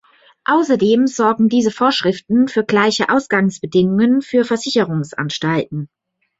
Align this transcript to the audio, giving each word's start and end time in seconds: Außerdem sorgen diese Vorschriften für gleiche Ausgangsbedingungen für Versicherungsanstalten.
Außerdem 0.45 1.05
sorgen 1.05 1.47
diese 1.47 1.69
Vorschriften 1.69 2.47
für 2.47 2.63
gleiche 2.65 3.09
Ausgangsbedingungen 3.09 4.23
für 4.23 4.43
Versicherungsanstalten. 4.45 5.89